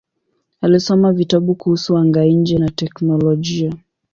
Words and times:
Alisoma 0.61 1.11
vitabu 1.13 1.55
kuhusu 1.55 1.97
anga-nje 1.97 2.57
na 2.57 2.69
teknolojia. 2.69 3.73